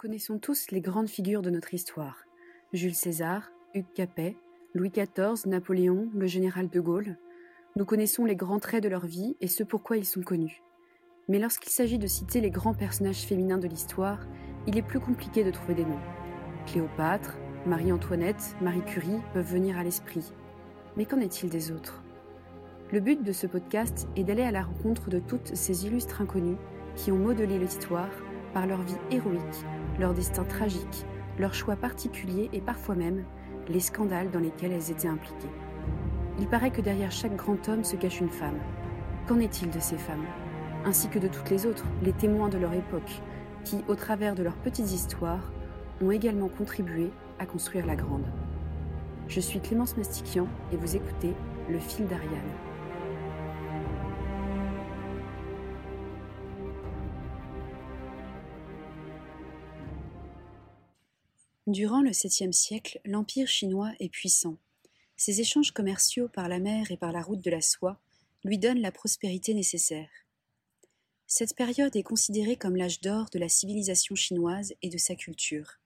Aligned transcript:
connaissons 0.00 0.38
tous 0.38 0.70
les 0.70 0.80
grandes 0.80 1.10
figures 1.10 1.42
de 1.42 1.50
notre 1.50 1.74
histoire. 1.74 2.24
Jules 2.72 2.94
César, 2.94 3.50
Hugues 3.74 3.92
Capet, 3.94 4.34
Louis 4.74 4.88
XIV, 4.88 5.46
Napoléon, 5.46 6.08
le 6.14 6.26
général 6.26 6.70
de 6.70 6.80
Gaulle. 6.80 7.18
Nous 7.76 7.84
connaissons 7.84 8.24
les 8.24 8.34
grands 8.34 8.60
traits 8.60 8.82
de 8.82 8.88
leur 8.88 9.04
vie 9.04 9.36
et 9.42 9.46
ce 9.46 9.62
pourquoi 9.62 9.98
ils 9.98 10.06
sont 10.06 10.22
connus. 10.22 10.62
Mais 11.28 11.38
lorsqu'il 11.38 11.70
s'agit 11.70 11.98
de 11.98 12.06
citer 12.06 12.40
les 12.40 12.48
grands 12.48 12.72
personnages 12.72 13.26
féminins 13.26 13.58
de 13.58 13.68
l'histoire, 13.68 14.26
il 14.66 14.78
est 14.78 14.82
plus 14.82 15.00
compliqué 15.00 15.44
de 15.44 15.50
trouver 15.50 15.74
des 15.74 15.84
noms. 15.84 16.00
Cléopâtre, 16.64 17.36
Marie-Antoinette, 17.66 18.56
Marie 18.62 18.84
Curie 18.86 19.20
peuvent 19.34 19.52
venir 19.52 19.76
à 19.76 19.84
l'esprit. 19.84 20.32
Mais 20.96 21.04
qu'en 21.04 21.20
est-il 21.20 21.50
des 21.50 21.72
autres? 21.72 22.02
Le 22.90 23.00
but 23.00 23.22
de 23.22 23.32
ce 23.32 23.46
podcast 23.46 24.08
est 24.16 24.24
d'aller 24.24 24.44
à 24.44 24.50
la 24.50 24.62
rencontre 24.62 25.10
de 25.10 25.18
toutes 25.18 25.54
ces 25.54 25.84
illustres 25.84 26.22
inconnues 26.22 26.56
qui 26.96 27.12
ont 27.12 27.18
modelé 27.18 27.58
l'histoire 27.58 28.08
par 28.54 28.66
leur 28.66 28.82
vie 28.82 28.96
héroïque, 29.10 29.64
leur 29.98 30.14
destin 30.14 30.44
tragique, 30.44 31.06
leurs 31.38 31.54
choix 31.54 31.76
particuliers 31.76 32.50
et 32.52 32.60
parfois 32.60 32.94
même 32.94 33.24
les 33.68 33.80
scandales 33.80 34.30
dans 34.30 34.40
lesquels 34.40 34.72
elles 34.72 34.90
étaient 34.90 35.08
impliquées. 35.08 35.50
Il 36.38 36.46
paraît 36.46 36.70
que 36.70 36.80
derrière 36.80 37.10
chaque 37.10 37.36
grand 37.36 37.68
homme 37.68 37.84
se 37.84 37.96
cache 37.96 38.20
une 38.20 38.30
femme. 38.30 38.58
Qu'en 39.26 39.38
est-il 39.38 39.70
de 39.70 39.80
ces 39.80 39.98
femmes? 39.98 40.24
Ainsi 40.84 41.08
que 41.08 41.18
de 41.18 41.28
toutes 41.28 41.50
les 41.50 41.66
autres, 41.66 41.84
les 42.02 42.12
témoins 42.12 42.48
de 42.48 42.58
leur 42.58 42.72
époque, 42.72 43.20
qui, 43.64 43.84
au 43.88 43.94
travers 43.94 44.34
de 44.34 44.42
leurs 44.42 44.56
petites 44.56 44.92
histoires, 44.92 45.52
ont 46.00 46.10
également 46.10 46.48
contribué 46.48 47.10
à 47.38 47.46
construire 47.46 47.86
la 47.86 47.96
grande. 47.96 48.26
Je 49.28 49.40
suis 49.40 49.60
Clémence 49.60 49.96
Mastiquian 49.96 50.46
et 50.72 50.76
vous 50.76 50.96
écoutez 50.96 51.34
Le 51.68 51.78
fil 51.78 52.06
d'Ariane. 52.06 52.69
Durant 61.70 62.00
le 62.00 62.10
7e 62.10 62.50
siècle, 62.50 63.00
l'Empire 63.04 63.46
chinois 63.46 63.92
est 64.00 64.08
puissant. 64.08 64.56
Ses 65.16 65.40
échanges 65.40 65.70
commerciaux 65.70 66.26
par 66.26 66.48
la 66.48 66.58
mer 66.58 66.90
et 66.90 66.96
par 66.96 67.12
la 67.12 67.22
route 67.22 67.44
de 67.44 67.50
la 67.50 67.60
soie 67.60 68.00
lui 68.42 68.58
donnent 68.58 68.80
la 68.80 68.90
prospérité 68.90 69.54
nécessaire. 69.54 70.10
Cette 71.28 71.54
période 71.54 71.94
est 71.94 72.02
considérée 72.02 72.56
comme 72.56 72.74
l'âge 72.74 73.00
d'or 73.02 73.26
de 73.32 73.38
la 73.38 73.48
civilisation 73.48 74.16
chinoise 74.16 74.74
et 74.82 74.88
de 74.88 74.98
sa 74.98 75.14
culture. 75.14 75.78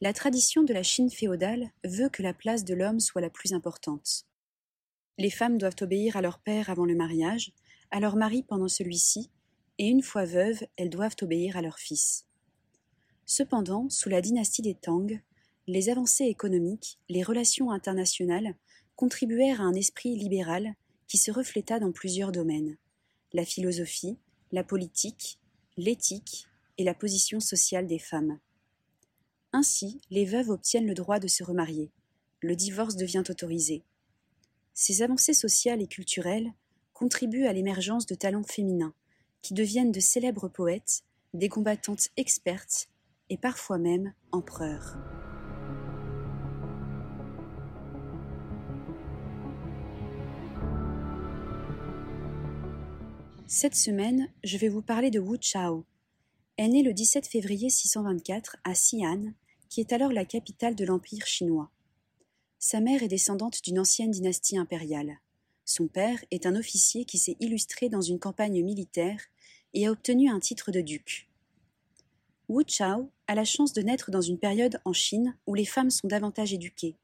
La 0.00 0.12
tradition 0.12 0.64
de 0.64 0.74
la 0.74 0.82
Chine 0.82 1.10
féodale 1.10 1.70
veut 1.84 2.08
que 2.08 2.24
la 2.24 2.34
place 2.34 2.64
de 2.64 2.74
l'homme 2.74 2.98
soit 2.98 3.20
la 3.20 3.30
plus 3.30 3.52
importante. 3.52 4.26
Les 5.16 5.30
femmes 5.30 5.58
doivent 5.58 5.80
obéir 5.80 6.16
à 6.16 6.22
leur 6.22 6.40
père 6.40 6.70
avant 6.70 6.86
le 6.86 6.96
mariage, 6.96 7.52
à 7.92 8.00
leur 8.00 8.16
mari 8.16 8.42
pendant 8.42 8.66
celui-ci, 8.66 9.30
et 9.78 9.86
une 9.86 10.02
fois 10.02 10.24
veuves, 10.24 10.66
elles 10.76 10.90
doivent 10.90 11.14
obéir 11.22 11.56
à 11.56 11.62
leur 11.62 11.78
fils. 11.78 12.25
Cependant, 13.26 13.88
sous 13.90 14.08
la 14.08 14.20
dynastie 14.20 14.62
des 14.62 14.74
Tang, 14.74 15.20
les 15.66 15.88
avancées 15.88 16.26
économiques, 16.26 16.98
les 17.08 17.24
relations 17.24 17.72
internationales 17.72 18.54
contribuèrent 18.94 19.60
à 19.60 19.64
un 19.64 19.74
esprit 19.74 20.16
libéral 20.16 20.74
qui 21.08 21.18
se 21.18 21.32
refléta 21.32 21.80
dans 21.80 21.92
plusieurs 21.92 22.32
domaines 22.32 22.76
la 23.32 23.44
philosophie, 23.44 24.16
la 24.52 24.64
politique, 24.64 25.38
l'éthique 25.76 26.46
et 26.78 26.84
la 26.84 26.94
position 26.94 27.40
sociale 27.40 27.86
des 27.86 27.98
femmes. 27.98 28.38
Ainsi, 29.52 30.00
les 30.10 30.24
veuves 30.24 30.50
obtiennent 30.50 30.86
le 30.86 30.94
droit 30.94 31.18
de 31.18 31.28
se 31.28 31.42
remarier. 31.42 31.90
Le 32.40 32.56
divorce 32.56 32.96
devient 32.96 33.24
autorisé. 33.28 33.82
Ces 34.72 35.02
avancées 35.02 35.34
sociales 35.34 35.82
et 35.82 35.86
culturelles 35.86 36.52
contribuent 36.92 37.46
à 37.46 37.52
l'émergence 37.52 38.06
de 38.06 38.14
talents 38.14 38.44
féminins 38.44 38.94
qui 39.42 39.52
deviennent 39.52 39.92
de 39.92 40.00
célèbres 40.00 40.48
poètes, 40.48 41.02
des 41.34 41.48
combattantes 41.48 42.08
expertes 42.16 42.88
et 43.30 43.36
parfois 43.36 43.78
même 43.78 44.12
empereur. 44.32 44.96
Cette 53.48 53.76
semaine, 53.76 54.28
je 54.42 54.58
vais 54.58 54.68
vous 54.68 54.82
parler 54.82 55.10
de 55.10 55.20
Wu 55.20 55.38
Chao. 55.40 55.84
Elle 56.56 56.72
naît 56.72 56.82
le 56.82 56.92
17 56.92 57.26
février 57.26 57.70
624 57.70 58.56
à 58.64 58.72
Xi'an, 58.72 59.32
qui 59.68 59.80
est 59.80 59.92
alors 59.92 60.12
la 60.12 60.24
capitale 60.24 60.74
de 60.74 60.84
l'Empire 60.84 61.26
chinois. 61.26 61.70
Sa 62.58 62.80
mère 62.80 63.02
est 63.02 63.08
descendante 63.08 63.62
d'une 63.62 63.78
ancienne 63.78 64.10
dynastie 64.10 64.58
impériale. 64.58 65.18
Son 65.64 65.86
père 65.86 66.24
est 66.30 66.46
un 66.46 66.56
officier 66.56 67.04
qui 67.04 67.18
s'est 67.18 67.36
illustré 67.38 67.88
dans 67.88 68.00
une 68.00 68.18
campagne 68.18 68.64
militaire 68.64 69.20
et 69.74 69.86
a 69.86 69.90
obtenu 69.92 70.28
un 70.28 70.40
titre 70.40 70.72
de 70.72 70.80
duc. 70.80 71.25
Wu 72.48 72.62
Chao 72.64 73.10
a 73.26 73.34
la 73.34 73.44
chance 73.44 73.72
de 73.72 73.82
naître 73.82 74.12
dans 74.12 74.20
une 74.20 74.38
période 74.38 74.80
en 74.84 74.92
Chine 74.92 75.36
où 75.48 75.54
les 75.54 75.64
femmes 75.64 75.90
sont 75.90 76.06
davantage 76.06 76.52
éduquées. 76.52 76.94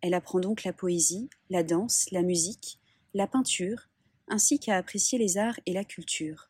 Elle 0.00 0.14
apprend 0.14 0.40
donc 0.40 0.64
la 0.64 0.72
poésie, 0.72 1.28
la 1.50 1.62
danse, 1.62 2.06
la 2.10 2.22
musique, 2.22 2.78
la 3.12 3.26
peinture, 3.26 3.88
ainsi 4.28 4.58
qu'à 4.58 4.78
apprécier 4.78 5.18
les 5.18 5.36
arts 5.36 5.60
et 5.66 5.74
la 5.74 5.84
culture. 5.84 6.48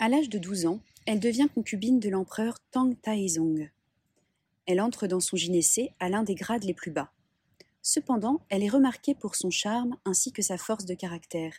À 0.00 0.08
l'âge 0.08 0.28
de 0.28 0.38
12 0.38 0.66
ans, 0.66 0.80
elle 1.06 1.20
devient 1.20 1.46
concubine 1.54 2.00
de 2.00 2.08
l'empereur 2.08 2.58
Tang 2.72 3.00
Taizong. 3.00 3.70
Elle 4.66 4.80
entre 4.80 5.06
dans 5.06 5.20
son 5.20 5.36
gynécée 5.36 5.92
à 6.00 6.08
l'un 6.08 6.24
des 6.24 6.34
grades 6.34 6.64
les 6.64 6.74
plus 6.74 6.90
bas. 6.90 7.12
Cependant, 7.80 8.40
elle 8.48 8.64
est 8.64 8.68
remarquée 8.68 9.14
pour 9.14 9.36
son 9.36 9.50
charme 9.50 9.96
ainsi 10.04 10.32
que 10.32 10.42
sa 10.42 10.58
force 10.58 10.84
de 10.84 10.94
caractère. 10.94 11.54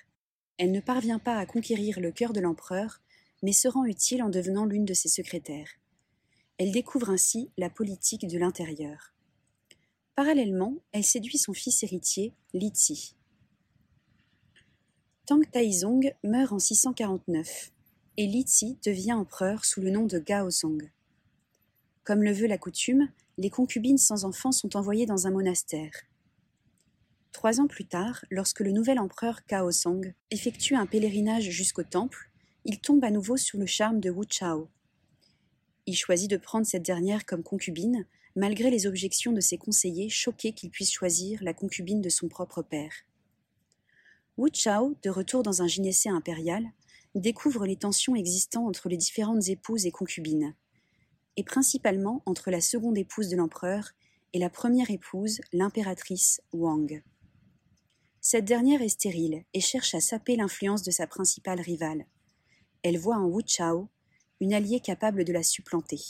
Elle 0.58 0.72
ne 0.72 0.82
parvient 0.82 1.20
pas 1.20 1.38
à 1.38 1.46
conquérir 1.46 2.02
le 2.02 2.12
cœur 2.12 2.34
de 2.34 2.42
l'empereur, 2.42 3.00
mais 3.42 3.54
se 3.54 3.68
rend 3.68 3.86
utile 3.86 4.24
en 4.24 4.30
devenant 4.30 4.66
l'une 4.66 4.86
de 4.86 4.94
ses 4.94 5.10
secrétaires. 5.10 5.70
Elle 6.58 6.72
découvre 6.72 7.10
ainsi 7.10 7.52
la 7.58 7.70
politique 7.70 8.28
de 8.28 8.38
l'intérieur. 8.38 9.14
Parallèlement, 10.16 10.78
elle 10.92 11.04
séduit 11.04 11.38
son 11.38 11.54
fils 11.54 11.84
héritier, 11.84 12.34
Li 12.54 12.72
Ti. 12.72 13.16
Tang 15.26 15.42
Taizong 15.50 16.14
meurt 16.24 16.52
en 16.52 16.60
649 16.60 17.72
et 18.18 18.28
Li 18.28 18.44
Ti 18.44 18.78
devient 18.86 19.14
empereur 19.14 19.66
sous 19.66 19.82
le 19.82 19.90
nom 19.90 20.06
de 20.06 20.20
Gaozong. 20.20 20.92
Comme 22.04 22.24
le 22.24 22.32
veut 22.32 22.48
la 22.48 22.58
coutume, 22.58 23.10
les 23.38 23.50
concubines 23.50 23.98
sans 23.98 24.26
enfants 24.26 24.52
sont 24.52 24.76
envoyées 24.76 25.06
dans 25.06 25.28
un 25.28 25.32
monastère. 25.32 25.94
Trois 27.32 27.62
ans 27.62 27.68
plus 27.68 27.86
tard, 27.86 28.26
lorsque 28.30 28.60
le 28.60 28.72
nouvel 28.72 29.00
empereur 29.00 29.40
Song 29.72 30.14
effectue 30.32 30.76
un 30.76 30.86
pèlerinage 30.86 31.50
jusqu'au 31.50 31.84
temple, 31.84 32.31
il 32.64 32.80
tombe 32.80 33.04
à 33.04 33.10
nouveau 33.10 33.38
sur 33.38 33.58
le 33.58 33.66
charme 33.66 34.00
de 34.00 34.12
Wu 34.12 34.26
Chao. 34.30 34.70
Il 35.88 35.96
choisit 35.96 36.30
de 36.30 36.38
prendre 36.38 36.66
cette 36.66 36.84
dernière 36.84 37.26
comme 37.26 37.42
concubine, 37.42 38.06
malgré 38.36 38.70
les 38.70 38.86
objections 38.86 39.32
de 39.32 39.42
ses 39.42 39.58
conseillers 39.58 40.10
choqués 40.10 40.54
qu'il 40.54 40.70
puisse 40.70 40.92
choisir 40.92 41.44
la 41.44 41.54
concubine 41.54 42.02
de 42.02 42.10
son 42.10 42.28
propre 42.28 42.62
père. 42.62 42.94
Wu 44.38 44.50
Chao, 44.54 44.96
de 45.04 45.10
retour 45.10 45.42
dans 45.42 45.64
un 45.64 45.68
gynécée 45.68 46.10
impérial, 46.10 46.64
découvre 47.16 47.66
les 47.66 47.76
tensions 47.76 48.16
existant 48.16 48.68
entre 48.68 48.90
les 48.90 48.98
différentes 48.98 49.50
épouses 49.50 49.88
et 49.88 49.92
concubines, 49.92 50.54
et 51.38 51.44
principalement 51.44 52.22
entre 52.28 52.52
la 52.52 52.62
seconde 52.62 52.98
épouse 52.98 53.30
de 53.30 53.38
l'empereur 53.38 53.92
et 54.34 54.40
la 54.40 54.50
première 54.50 54.92
épouse, 54.92 55.42
l'impératrice 55.52 56.42
Wang. 56.54 57.04
Cette 58.22 58.46
dernière 58.46 58.84
est 58.84 58.90
stérile 58.90 59.44
et 59.56 59.62
cherche 59.62 59.96
à 59.96 60.00
saper 60.00 60.36
l'influence 60.36 60.84
de 60.84 60.92
sa 60.92 61.08
principale 61.08 61.60
rivale, 61.60 62.06
elle 62.84 62.98
voit 62.98 63.18
en 63.18 63.26
Wu 63.26 63.44
Chao 63.46 63.90
une 64.40 64.54
alliée 64.54 64.80
capable 64.80 65.24
de 65.24 65.34
la 65.34 65.44
supplanter. 65.44 66.02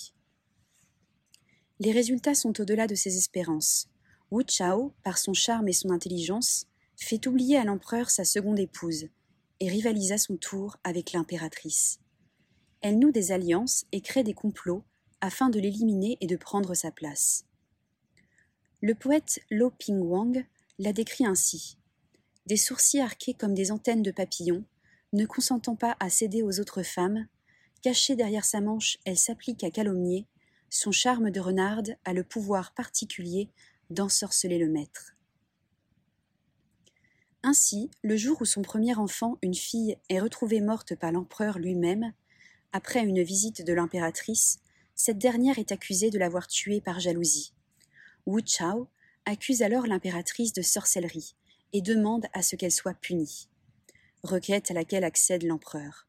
Les 1.80 1.92
résultats 1.92 2.36
sont 2.36 2.60
au-delà 2.62 2.88
de 2.88 2.96
ses 2.96 3.18
espérances. 3.18 3.90
Wu 4.32 4.44
Chao, 4.48 4.94
par 5.04 5.18
son 5.18 5.34
charme 5.34 5.68
et 5.68 5.74
son 5.74 5.90
intelligence, 5.90 6.68
fait 6.96 7.28
oublier 7.28 7.58
à 7.58 7.64
l'empereur 7.64 8.10
sa 8.10 8.24
seconde 8.24 8.60
épouse 8.60 9.08
et 9.60 9.70
rivalise 9.70 10.12
à 10.12 10.18
son 10.18 10.38
tour 10.38 10.78
avec 10.84 11.12
l'impératrice. 11.12 12.00
Elle 12.82 13.00
noue 13.00 13.12
des 13.12 13.32
alliances 13.32 13.86
et 13.92 14.02
crée 14.02 14.24
des 14.24 14.34
complots 14.34 14.84
afin 15.20 15.50
de 15.50 15.60
l'éliminer 15.60 16.18
et 16.22 16.28
de 16.28 16.36
prendre 16.36 16.74
sa 16.74 16.92
place. 16.92 17.46
Le 18.82 18.96
poète 18.96 19.40
Lo 19.52 19.70
Ping-wang 19.72 20.44
l'a 20.80 20.94
décrit 20.94 21.26
ainsi 21.26 21.78
des 22.46 22.58
sourcils 22.58 23.00
arqués 23.00 23.34
comme 23.34 23.54
des 23.54 23.72
antennes 23.72 24.02
de 24.02 24.12
papillons, 24.12 24.64
ne 25.14 25.26
consentant 25.26 25.76
pas 25.76 25.98
à 26.00 26.10
céder 26.10 26.42
aux 26.42 26.60
autres 26.60 26.84
femmes, 26.84 27.28
cachée 27.82 28.16
derrière 28.16 28.46
sa 28.46 28.62
manche, 28.62 28.98
elle 29.06 29.18
s'applique 29.18 29.64
à 29.64 29.72
calomnier, 29.72 30.28
son 30.70 30.92
charme 30.92 31.32
de 31.32 31.40
renarde 31.40 31.98
a 32.06 32.14
le 32.14 32.24
pouvoir 32.24 32.74
particulier 32.74 33.50
d'ensorceler 33.90 34.58
le 34.58 34.70
maître. 34.70 35.16
Ainsi, 37.44 37.90
le 38.04 38.16
jour 38.16 38.42
où 38.42 38.46
son 38.46 38.62
premier 38.62 38.96
enfant, 38.96 39.38
une 39.42 39.56
fille, 39.56 39.98
est 40.10 40.20
retrouvée 40.20 40.62
morte 40.62 40.96
par 40.96 41.12
l'empereur 41.12 41.60
lui-même, 41.60 42.14
après 42.72 43.04
une 43.04 43.22
visite 43.22 43.66
de 43.66 43.74
l'impératrice, 43.74 44.60
cette 44.96 45.18
dernière 45.18 45.60
est 45.60 45.74
accusée 45.74 46.10
de 46.10 46.20
l'avoir 46.20 46.48
tuée 46.48 46.80
par 46.80 47.00
jalousie. 47.00 47.54
Wu 48.26 48.42
Chao 48.46 48.88
accuse 49.26 49.62
alors 49.64 49.88
l'impératrice 49.88 50.54
de 50.54 50.62
sorcellerie 50.62 51.36
et 51.74 51.82
demande 51.82 52.28
à 52.34 52.44
ce 52.44 52.56
qu'elle 52.56 52.72
soit 52.72 52.94
punie 52.94 53.50
requête 54.24 54.72
à 54.72 54.74
laquelle 54.74 55.04
accède 55.04 55.44
l'empereur. 55.44 56.08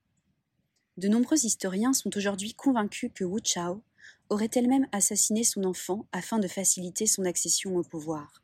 De 0.96 1.08
nombreux 1.08 1.44
historiens 1.44 1.94
sont 1.94 2.16
aujourd'hui 2.16 2.54
convaincus 2.54 3.10
que 3.14 3.24
Wu 3.24 3.40
Chao 3.42 3.82
aurait 4.28 4.50
elle-même 4.54 4.86
assassiné 4.92 5.44
son 5.44 5.64
enfant 5.64 6.06
afin 6.12 6.38
de 6.38 6.48
faciliter 6.48 7.06
son 7.06 7.24
accession 7.24 7.76
au 7.76 7.82
pouvoir. 7.82 8.42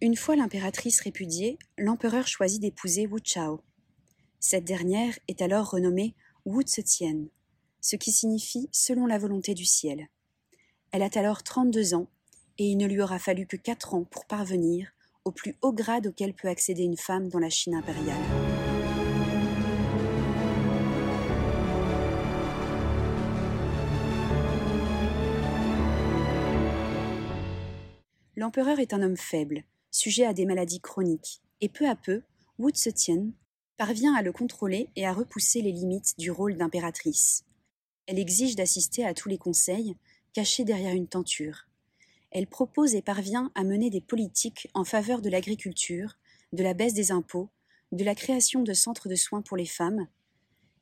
Une 0.00 0.16
fois 0.16 0.36
l'impératrice 0.36 1.00
répudiée, 1.00 1.58
l'empereur 1.78 2.26
choisit 2.26 2.60
d'épouser 2.60 3.06
Wu 3.06 3.20
Chao. 3.24 3.60
Cette 4.40 4.64
dernière 4.64 5.18
est 5.28 5.40
alors 5.40 5.70
renommée 5.70 6.14
Wu 6.44 6.62
Zetian, 6.66 7.26
ce 7.80 7.96
qui 7.96 8.12
signifie 8.12 8.68
selon 8.72 9.06
la 9.06 9.18
volonté 9.18 9.54
du 9.54 9.64
ciel. 9.64 10.08
Elle 10.92 11.02
a 11.02 11.10
alors 11.14 11.42
32 11.42 11.94
ans 11.94 12.08
et 12.58 12.66
il 12.66 12.76
ne 12.76 12.86
lui 12.86 13.00
aura 13.00 13.18
fallu 13.18 13.46
que 13.46 13.56
4 13.56 13.94
ans 13.94 14.04
pour 14.04 14.26
parvenir 14.26 14.93
au 15.24 15.30
plus 15.30 15.56
haut 15.62 15.72
grade 15.72 16.06
auquel 16.06 16.34
peut 16.34 16.48
accéder 16.48 16.82
une 16.82 16.96
femme 16.96 17.28
dans 17.28 17.38
la 17.38 17.50
Chine 17.50 17.74
impériale. 17.74 18.20
L'empereur 28.36 28.80
est 28.80 28.92
un 28.92 29.02
homme 29.02 29.16
faible, 29.16 29.64
sujet 29.90 30.26
à 30.26 30.34
des 30.34 30.44
maladies 30.44 30.80
chroniques, 30.80 31.40
et 31.60 31.68
peu 31.68 31.88
à 31.88 31.94
peu, 31.94 32.22
Wu 32.58 32.72
Zetian 32.74 33.30
parvient 33.76 34.14
à 34.14 34.22
le 34.22 34.32
contrôler 34.32 34.88
et 34.96 35.06
à 35.06 35.12
repousser 35.12 35.62
les 35.62 35.72
limites 35.72 36.14
du 36.18 36.30
rôle 36.30 36.56
d'impératrice. 36.56 37.44
Elle 38.06 38.18
exige 38.18 38.56
d'assister 38.56 39.04
à 39.04 39.14
tous 39.14 39.28
les 39.28 39.38
conseils, 39.38 39.96
cachés 40.32 40.64
derrière 40.64 40.94
une 40.94 41.08
tenture. 41.08 41.66
Elle 42.34 42.48
propose 42.48 42.96
et 42.96 43.00
parvient 43.00 43.52
à 43.54 43.62
mener 43.62 43.90
des 43.90 44.00
politiques 44.00 44.68
en 44.74 44.84
faveur 44.84 45.22
de 45.22 45.30
l'agriculture, 45.30 46.18
de 46.52 46.64
la 46.64 46.74
baisse 46.74 46.92
des 46.92 47.12
impôts, 47.12 47.48
de 47.92 48.02
la 48.02 48.16
création 48.16 48.62
de 48.62 48.72
centres 48.72 49.08
de 49.08 49.14
soins 49.14 49.40
pour 49.40 49.56
les 49.56 49.66
femmes. 49.66 50.08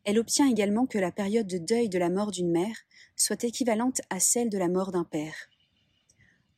Elle 0.04 0.18
obtient 0.18 0.48
également 0.48 0.86
que 0.86 0.96
la 0.96 1.12
période 1.12 1.46
de 1.46 1.58
deuil 1.58 1.90
de 1.90 1.98
la 1.98 2.08
mort 2.08 2.30
d'une 2.30 2.50
mère 2.50 2.76
soit 3.16 3.44
équivalente 3.44 4.00
à 4.08 4.18
celle 4.18 4.48
de 4.48 4.56
la 4.56 4.68
mort 4.68 4.92
d'un 4.92 5.04
père. 5.04 5.34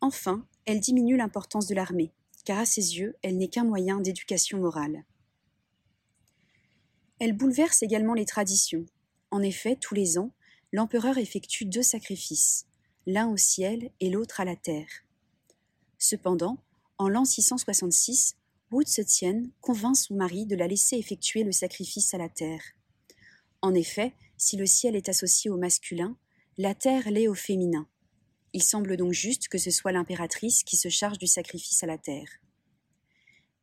Enfin, 0.00 0.46
elle 0.64 0.78
diminue 0.78 1.16
l'importance 1.16 1.66
de 1.66 1.74
l'armée, 1.74 2.12
car 2.44 2.60
à 2.60 2.64
ses 2.64 2.96
yeux, 2.96 3.16
elle 3.22 3.36
n'est 3.36 3.48
qu'un 3.48 3.64
moyen 3.64 4.00
d'éducation 4.00 4.58
morale. 4.58 5.04
Elle 7.18 7.32
bouleverse 7.32 7.82
également 7.82 8.14
les 8.14 8.26
traditions. 8.26 8.86
En 9.32 9.42
effet, 9.42 9.74
tous 9.74 9.94
les 9.94 10.18
ans, 10.18 10.30
l'empereur 10.72 11.18
effectue 11.18 11.64
deux 11.64 11.82
sacrifices, 11.82 12.66
l'un 13.06 13.28
au 13.28 13.36
ciel 13.36 13.90
et 14.00 14.10
l'autre 14.10 14.40
à 14.40 14.44
la 14.44 14.56
terre. 14.56 14.88
Cependant, 15.98 16.58
en 16.98 17.08
l'an 17.08 17.24
666, 17.24 18.36
Wu 18.70 18.84
Zetian 18.86 19.44
convainc 19.60 19.96
son 19.96 20.14
mari 20.14 20.46
de 20.46 20.56
la 20.56 20.66
laisser 20.66 20.96
effectuer 20.96 21.44
le 21.44 21.52
sacrifice 21.52 22.14
à 22.14 22.18
la 22.18 22.28
terre. 22.28 22.62
En 23.62 23.74
effet, 23.74 24.14
si 24.36 24.56
le 24.56 24.66
ciel 24.66 24.96
est 24.96 25.08
associé 25.08 25.50
au 25.50 25.56
masculin, 25.56 26.16
la 26.58 26.74
terre 26.74 27.10
l'est 27.10 27.28
au 27.28 27.34
féminin. 27.34 27.86
Il 28.52 28.62
semble 28.62 28.96
donc 28.96 29.12
juste 29.12 29.48
que 29.48 29.58
ce 29.58 29.70
soit 29.70 29.92
l'impératrice 29.92 30.62
qui 30.62 30.76
se 30.76 30.88
charge 30.88 31.18
du 31.18 31.26
sacrifice 31.26 31.82
à 31.82 31.86
la 31.86 31.98
terre. 31.98 32.28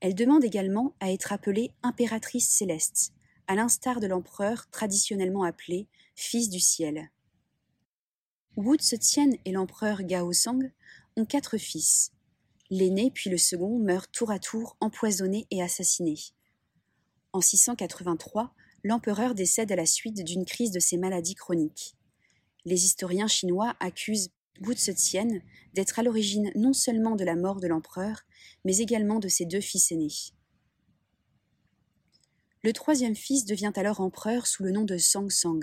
Elle 0.02 0.16
demande 0.16 0.44
également 0.44 0.94
à 1.00 1.12
être 1.12 1.32
appelée 1.32 1.72
impératrice 1.84 2.50
céleste, 2.50 3.14
à 3.48 3.56
l'instar 3.56 4.00
de 4.00 4.08
l'empereur 4.08 4.70
traditionnellement 4.72 5.44
appelé 5.44 5.88
fils 6.16 6.50
du 6.50 6.60
ciel. 6.60 7.10
Wu 8.58 8.78
Zetian 8.80 9.32
et 9.46 9.54
l'empereur 9.54 10.04
Gaosang 10.04 10.72
ont 11.16 11.26
quatre 11.26 11.58
fils. 11.58 12.12
L'aîné 12.70 13.10
puis 13.10 13.30
le 13.30 13.38
second 13.38 13.80
meurent 13.80 14.10
tour 14.10 14.30
à 14.30 14.40
tour 14.40 14.76
empoisonnés 14.82 15.48
et 15.52 15.62
assassinés. 15.62 16.20
En 17.32 17.40
683, 17.40 18.54
l'empereur 18.84 19.36
décède 19.36 19.72
à 19.72 19.78
la 19.78 19.86
suite 19.86 20.24
d'une 20.26 20.46
crise 20.46 20.72
de 20.72 20.82
ses 20.82 20.98
maladies 20.98 21.36
chroniques. 21.36 21.96
Les 22.66 22.84
historiens 22.84 23.28
chinois 23.28 23.76
accusent 23.80 24.32
Wu 24.60 24.76
Zetian 24.76 25.40
d'être 25.74 25.98
à 25.98 26.04
l'origine 26.04 26.52
non 26.56 26.74
seulement 26.74 27.16
de 27.16 27.24
la 27.24 27.38
mort 27.38 27.62
de 27.62 27.68
l'empereur, 27.68 28.24
mais 28.66 28.78
également 28.78 29.20
de 29.20 29.30
ses 29.30 29.46
deux 29.46 29.62
fils 29.62 29.94
aînés. 29.94 30.34
Le 32.64 32.74
troisième 32.74 33.16
fils 33.16 33.46
devient 33.46 33.72
alors 33.76 34.02
empereur 34.02 34.46
sous 34.46 34.64
le 34.64 34.72
nom 34.72 34.84
de 34.84 34.98
Sang 34.98 35.30
Sang. 35.30 35.60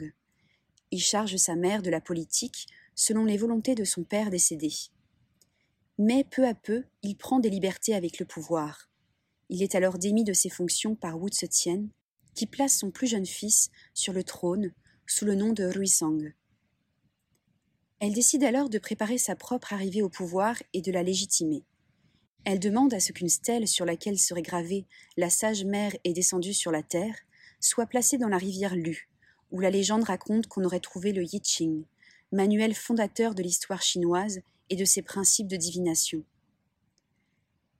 Il 0.91 1.01
charge 1.01 1.37
sa 1.37 1.55
mère 1.55 1.83
de 1.83 1.91
la 1.91 2.01
politique 2.01 2.67
selon 2.95 3.25
les 3.25 3.37
volontés 3.37 3.75
de 3.75 3.85
son 3.85 4.05
père 4.05 4.31
décédé. 4.31 4.73
Mais 5.99 6.25
peu 6.25 6.47
à 6.47 6.55
peu, 6.55 6.85
il 7.03 7.17
prend 7.17 7.41
des 7.41 7.51
libertés 7.51 7.95
avec 7.95 8.19
le 8.19 8.27
pouvoir. 8.27 8.89
Il 9.49 9.63
est 9.63 9.75
alors 9.75 9.99
démis 9.99 10.25
de 10.25 10.33
ses 10.33 10.51
fonctions 10.51 10.95
par 10.95 11.21
Wu 11.21 11.31
Zetian, 11.33 11.87
qui 12.35 12.47
place 12.47 12.79
son 12.79 12.91
plus 12.91 13.07
jeune 13.07 13.27
fils 13.27 13.71
sur 13.95 14.13
le 14.13 14.25
trône 14.25 14.73
sous 15.07 15.25
le 15.25 15.35
nom 15.35 15.53
de 15.53 15.65
Ruisang. 15.65 16.33
Elle 18.01 18.13
décide 18.13 18.45
alors 18.45 18.69
de 18.69 18.79
préparer 18.79 19.19
sa 19.19 19.35
propre 19.35 19.73
arrivée 19.73 20.03
au 20.03 20.09
pouvoir 20.09 20.57
et 20.73 20.83
de 20.83 20.93
la 20.93 21.03
légitimer. 21.03 21.65
Elle 22.45 22.61
demande 22.61 22.95
à 22.95 23.01
ce 23.01 23.13
qu'une 23.13 23.29
stèle 23.29 23.67
sur 23.67 23.85
laquelle 23.85 24.19
serait 24.19 24.43
gravée 24.43 24.87
La 25.17 25.31
sage 25.31 25.65
mère 25.65 25.95
est 26.05 26.13
descendue 26.13 26.55
sur 26.55 26.71
la 26.71 26.83
terre 26.83 27.17
soit 27.61 27.87
placée 27.87 28.19
dans 28.19 28.29
la 28.29 28.39
rivière 28.39 28.77
Lu, 28.77 29.09
où 29.51 29.61
la 29.61 29.71
légende 29.71 30.05
raconte 30.05 30.47
qu'on 30.47 30.65
aurait 30.65 30.81
trouvé 30.81 31.13
le 31.13 31.23
Yi 31.25 31.41
Ching, 31.43 31.85
manuel 32.33 32.75
fondateur 32.75 33.35
de 33.35 33.43
l'histoire 33.43 33.83
chinoise 33.83 34.41
et 34.71 34.77
de 34.77 34.85
ses 34.85 35.03
principes 35.03 35.49
de 35.49 35.57
divination. 35.57 36.23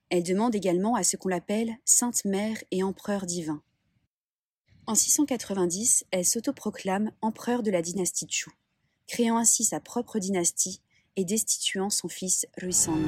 Elle 0.09 0.23
demande 0.23 0.55
également 0.55 0.95
à 0.95 1.03
ce 1.03 1.17
qu'on 1.17 1.29
l'appelle 1.29 1.77
Sainte 1.85 2.25
Mère 2.25 2.57
et 2.71 2.83
Empereur 2.83 3.25
divin. 3.25 3.61
En 4.87 4.95
690, 4.95 6.05
elle 6.09 6.25
s'autoproclame 6.25 7.11
empereur 7.21 7.61
de 7.61 7.69
la 7.69 7.83
dynastie 7.83 8.27
Chu 8.27 8.49
créant 9.09 9.37
ainsi 9.37 9.65
sa 9.65 9.79
propre 9.79 10.19
dynastie 10.19 10.81
et 11.15 11.25
destituant 11.25 11.89
son 11.89 12.07
fils 12.07 12.45
Ruisang. 12.57 13.01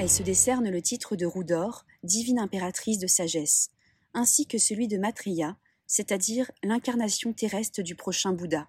Elle 0.00 0.08
se 0.08 0.22
décerne 0.22 0.70
le 0.70 0.80
titre 0.80 1.16
de 1.16 1.26
Roue 1.26 1.42
d'Or, 1.42 1.84
divine 2.04 2.38
impératrice 2.38 3.00
de 3.00 3.08
sagesse, 3.08 3.70
ainsi 4.14 4.46
que 4.46 4.56
celui 4.56 4.86
de 4.86 4.96
Matriya, 4.96 5.56
c'est-à-dire 5.88 6.52
l'incarnation 6.62 7.32
terrestre 7.32 7.82
du 7.82 7.96
prochain 7.96 8.32
Bouddha. 8.32 8.68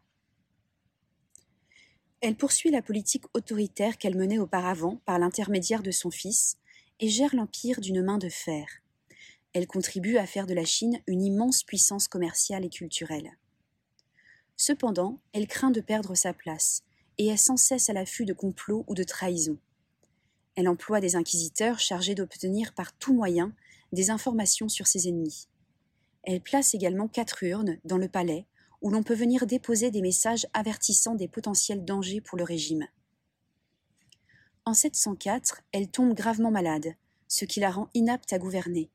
Elle 2.21 2.35
poursuit 2.35 2.71
la 2.71 2.81
politique 2.81 3.25
autoritaire 3.35 3.99
qu'elle 3.99 4.17
menait 4.17 4.39
auparavant 4.39 4.99
par 5.05 5.19
l'intermédiaire 5.19 5.83
de 5.83 5.91
son 5.91 6.09
fils, 6.09 6.57
et 6.99 7.09
gère 7.09 7.35
l'empire 7.35 7.79
d'une 7.79 8.01
main 8.01 8.17
de 8.17 8.27
fer. 8.27 8.65
Elle 9.53 9.67
contribue 9.67 10.17
à 10.17 10.25
faire 10.25 10.47
de 10.47 10.55
la 10.55 10.65
Chine 10.65 10.99
une 11.05 11.21
immense 11.21 11.61
puissance 11.61 12.07
commerciale 12.07 12.65
et 12.65 12.69
culturelle. 12.69 13.37
Cependant, 14.57 15.21
elle 15.33 15.47
craint 15.47 15.71
de 15.71 15.79
perdre 15.79 16.15
sa 16.15 16.33
place 16.33 16.81
et 17.19 17.27
est 17.27 17.37
sans 17.37 17.55
cesse 17.55 17.89
à 17.91 17.93
l'affût 17.93 18.25
de 18.25 18.33
complots 18.33 18.83
ou 18.87 18.95
de 18.95 19.03
trahisons. 19.03 19.59
Elle 20.59 20.67
emploie 20.67 20.99
des 20.99 21.15
inquisiteurs 21.15 21.79
chargés 21.79 22.15
d'obtenir 22.15 22.73
par 22.73 22.91
tout 22.91 23.13
moyen 23.13 23.53
des 23.93 24.09
informations 24.09 24.67
sur 24.67 24.87
ses 24.87 25.07
ennemis. 25.07 25.47
Elle 26.23 26.41
place 26.41 26.73
également 26.73 27.07
quatre 27.07 27.43
urnes 27.43 27.77
dans 27.85 27.97
le 27.97 28.09
palais 28.09 28.45
où 28.81 28.89
l'on 28.89 29.01
peut 29.01 29.13
venir 29.13 29.45
déposer 29.45 29.89
des 29.89 30.01
messages 30.01 30.47
avertissant 30.51 31.15
des 31.15 31.29
potentiels 31.29 31.85
dangers 31.85 32.19
pour 32.19 32.37
le 32.37 32.43
régime. 32.43 32.85
En 34.65 34.73
704, 34.73 35.61
elle 35.71 35.87
tombe 35.87 36.13
gravement 36.13 36.51
malade, 36.51 36.93
ce 37.29 37.45
qui 37.45 37.61
la 37.61 37.71
rend 37.71 37.87
inapte 37.93 38.33
à 38.33 38.37
gouverner. 38.37 38.89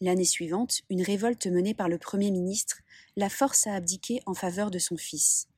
L'année 0.00 0.24
suivante, 0.24 0.80
une 0.88 1.02
révolte 1.02 1.48
menée 1.48 1.74
par 1.74 1.90
le 1.90 1.98
Premier 1.98 2.30
ministre 2.30 2.78
la 3.14 3.28
force 3.28 3.66
à 3.66 3.74
abdiquer 3.74 4.22
en 4.24 4.32
faveur 4.32 4.70
de 4.70 4.78
son 4.78 4.96
fils. 4.96 5.48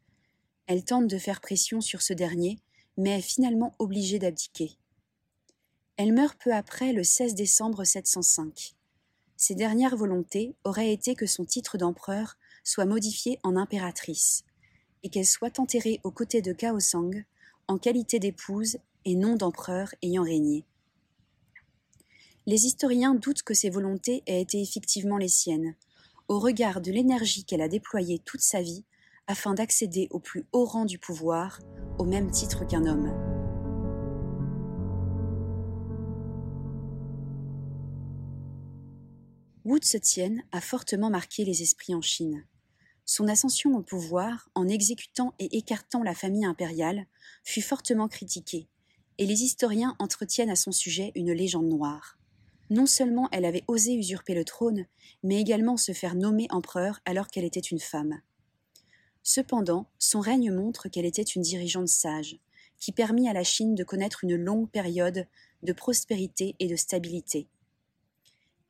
Elle 0.67 0.83
tente 0.83 1.07
de 1.07 1.19
faire 1.19 1.41
pression 1.41 1.81
sur 1.81 2.03
ce 2.03 2.15
dernier, 2.15 2.59
mais 2.97 3.21
est 3.21 3.23
finalement 3.23 3.77
obligée 3.79 4.19
d'abdiquer. 4.19 4.77
Elle 6.03 6.15
meurt 6.15 6.39
peu 6.43 6.55
après 6.55 6.95
le 6.95 7.05
16 7.05 7.35
décembre 7.35 7.85
705. 7.85 8.75
Ses 9.37 9.55
dernières 9.55 9.99
volontés 9.99 10.55
auraient 10.65 10.95
été 10.95 11.15
que 11.15 11.27
son 11.27 11.45
titre 11.45 11.77
d'empereur 11.77 12.39
soit 12.65 12.87
modifié 12.87 13.39
en 13.43 13.55
impératrice, 13.55 14.43
et 15.03 15.11
qu'elle 15.11 15.27
soit 15.27 15.59
enterrée 15.59 16.01
aux 16.03 16.11
côtés 16.11 16.41
de 16.41 16.55
Kaosang 16.55 17.27
en 17.69 17.77
qualité 17.77 18.19
d'épouse 18.19 18.79
et 19.05 19.15
non 19.15 19.37
d'empereur 19.37 19.95
ayant 20.01 20.23
régné. 20.23 20.65
Les 22.47 22.65
historiens 22.65 23.15
doutent 23.15 23.43
que 23.43 23.53
ces 23.53 23.69
volontés 23.69 24.23
aient 24.25 24.41
été 24.41 24.63
effectivement 24.63 25.19
les 25.19 25.29
siennes, 25.29 25.75
au 26.29 26.39
regard 26.39 26.81
de 26.81 26.93
l'énergie 26.93 27.45
qu'elle 27.45 27.61
a 27.61 27.69
déployée 27.69 28.21
toute 28.21 28.41
sa 28.41 28.63
vie 28.63 28.85
afin 29.27 29.53
d'accéder 29.53 30.09
au 30.13 30.19
plus 30.19 30.47
haut 30.53 30.65
rang 30.65 30.87
du 30.87 30.99
pouvoir, 30.99 31.61
au 31.99 32.07
même 32.07 32.31
titre 32.31 32.67
qu'un 32.67 32.87
homme. 32.87 33.40
Wu 39.63 39.79
Zetian 39.85 40.37
a 40.53 40.63
fortement 40.63 41.11
marqué 41.11 41.45
les 41.45 41.61
esprits 41.61 41.95
en 41.95 42.01
Chine. 42.01 42.47
Son 43.05 43.29
ascension 43.29 43.77
au 43.77 43.83
pouvoir, 43.83 44.49
en 44.55 44.67
exécutant 44.69 45.35
et 45.39 45.59
écartant 45.59 46.03
la 46.03 46.15
famille 46.15 46.47
impériale, 46.47 47.07
fut 47.45 47.61
fortement 47.61 48.09
critiquée, 48.09 48.69
et 49.19 49.27
les 49.27 49.43
historiens 49.43 49.97
entretiennent 49.99 50.49
à 50.49 50.57
son 50.57 50.73
sujet 50.73 51.13
une 51.15 51.33
légende 51.33 51.69
noire. 51.69 52.19
Non 52.71 52.87
seulement 52.87 53.29
elle 53.33 53.45
avait 53.45 53.65
osé 53.69 53.93
usurper 53.93 54.33
le 54.33 54.47
trône, 54.47 54.87
mais 55.23 55.39
également 55.39 55.77
se 55.77 55.93
faire 55.93 56.15
nommer 56.15 56.47
empereur 56.49 57.01
alors 57.05 57.29
qu'elle 57.29 57.45
était 57.45 57.61
une 57.61 57.81
femme. 57.81 58.23
Cependant, 59.23 59.91
son 59.99 60.21
règne 60.21 60.53
montre 60.53 60.89
qu'elle 60.89 61.05
était 61.05 61.21
une 61.21 61.43
dirigeante 61.43 61.89
sage, 61.89 62.39
qui 62.79 62.93
permit 62.93 63.29
à 63.29 63.35
la 63.35 63.45
Chine 63.45 63.75
de 63.75 63.85
connaître 63.85 64.25
une 64.25 64.37
longue 64.37 64.71
période 64.71 65.27
de 65.63 65.73
prospérité 65.75 66.57
et 66.61 66.67
de 66.67 66.77
stabilité. 66.77 67.47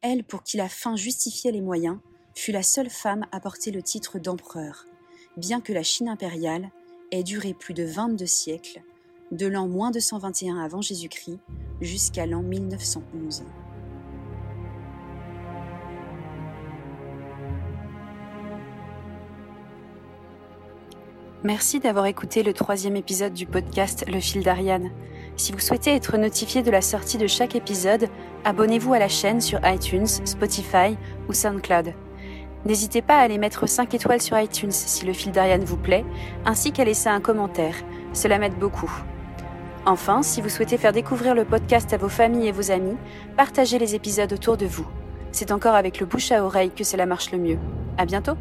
Elle, 0.02 0.25
pour 0.25 0.42
qui 0.42 0.57
la 0.57 0.71
fin 0.71 0.97
justifiait 0.97 1.52
les 1.52 1.61
moyens, 1.61 1.99
fut 2.35 2.52
la 2.52 2.62
seule 2.62 2.88
femme 2.88 3.26
à 3.33 3.40
porter 3.40 3.71
le 3.71 3.83
titre 3.83 4.19
d'empereur, 4.19 4.87
bien 5.37 5.61
que 5.61 5.75
la 5.75 5.83
Chine 5.83 6.09
impériale 6.09 6.71
ait 7.11 7.23
duré 7.23 7.52
plus 7.52 7.75
de 7.75 7.85
22 7.85 8.25
siècles, 8.25 8.83
de 9.30 9.47
l'an 9.47 9.69
moins 9.69 9.90
221 9.90 10.57
avant 10.57 10.80
Jésus-Christ 10.80 11.38
jusqu'à 11.83 12.25
l'an 12.25 12.40
1911. 12.42 13.45
Merci 21.45 21.78
d'avoir 21.78 22.07
écouté 22.07 22.42
le 22.42 22.54
troisième 22.54 22.97
épisode 22.97 23.35
du 23.35 23.45
podcast 23.45 24.07
Le 24.09 24.21
fil 24.21 24.42
d'Ariane. 24.42 24.90
Si 25.40 25.52
vous 25.52 25.59
souhaitez 25.59 25.94
être 25.94 26.18
notifié 26.18 26.61
de 26.61 26.70
la 26.70 26.82
sortie 26.82 27.16
de 27.16 27.26
chaque 27.26 27.56
épisode, 27.56 28.11
abonnez-vous 28.44 28.92
à 28.92 28.99
la 28.99 29.09
chaîne 29.09 29.40
sur 29.40 29.59
iTunes, 29.64 30.06
Spotify 30.06 30.99
ou 31.30 31.32
SoundCloud. 31.32 31.94
N'hésitez 32.66 33.00
pas 33.00 33.16
à 33.16 33.23
aller 33.23 33.38
mettre 33.38 33.66
5 33.66 33.94
étoiles 33.94 34.20
sur 34.20 34.38
iTunes 34.38 34.70
si 34.70 35.06
le 35.06 35.14
fil 35.14 35.32
d'Ariane 35.32 35.64
vous 35.64 35.78
plaît, 35.78 36.04
ainsi 36.44 36.73
qu'à 36.73 36.85
laisser 36.85 37.09
un 37.09 37.23
commentaire. 37.23 37.75
Cela 38.12 38.38
m'aide 38.38 38.59
beaucoup. 38.59 38.92
Enfin, 39.87 40.23
si 40.23 40.42
vous 40.42 40.50
souhaitez 40.50 40.76
faire 40.76 40.92
découvrir 40.92 41.35
le 41.35 41.47
podcast 41.47 41.90
à 41.94 41.97
vos 41.97 42.11
familles 42.11 42.49
et 42.49 42.52
vos 42.52 42.70
amis, 42.70 42.99
partagez 43.38 43.78
les 43.78 43.94
épisodes 43.94 44.35
autour 44.35 44.59
de 44.59 44.66
vous. 44.66 44.87
C'est 45.32 45.52
encore 45.52 45.75
avec 45.75 46.00
le 46.00 46.06
bouche 46.06 46.32
à 46.32 46.44
oreille 46.44 46.70
que 46.70 46.85
cela 46.85 47.06
marche 47.06 47.32
le 47.32 47.38
mieux. 47.38 47.59
À 47.97 48.04
bientôt! 48.04 48.37